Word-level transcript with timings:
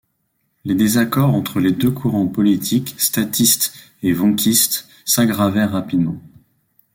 Les 0.65 0.73
désaccords 0.73 1.29
entre 1.35 1.59
les 1.59 1.73
deux 1.73 1.91
courants 1.91 2.25
politiques, 2.25 2.95
Statiste 2.97 3.71
et 4.01 4.13
Vonckiste, 4.13 4.87
s'aggravèrent 5.05 5.73
rapidement. 5.73 6.19